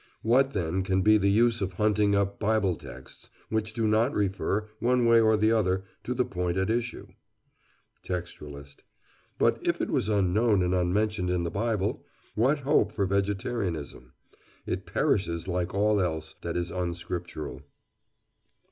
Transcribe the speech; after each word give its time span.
What, 0.23 0.53
then, 0.53 0.81
can 0.81 1.03
be 1.03 1.19
the 1.19 1.29
use 1.29 1.61
of 1.61 1.73
hunting 1.73 2.15
up 2.15 2.39
Bible 2.39 2.75
texts 2.75 3.29
which 3.49 3.71
do 3.71 3.87
not 3.87 4.15
refer, 4.15 4.67
one 4.79 5.05
way 5.05 5.19
or 5.21 5.37
the 5.37 5.51
other, 5.51 5.83
to 6.03 6.15
the 6.15 6.25
point 6.25 6.57
at 6.57 6.71
issue? 6.71 7.05
TEXTUALIST: 8.01 8.83
But 9.37 9.59
if 9.61 9.79
it 9.79 9.91
was 9.91 10.09
unknown 10.09 10.63
and 10.63 10.73
unmentioned 10.73 11.29
in 11.29 11.43
the 11.43 11.51
Bible, 11.51 12.03
what 12.33 12.61
hope 12.61 12.91
for 12.91 13.05
vegetarianism? 13.05 14.13
It 14.65 14.87
perishes 14.87 15.47
like 15.47 15.75
all 15.75 16.01
else 16.01 16.33
that 16.41 16.57
is 16.57 16.71
unscriptural. 16.71 17.61